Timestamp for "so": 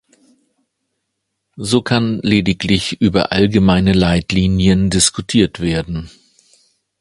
1.57-1.83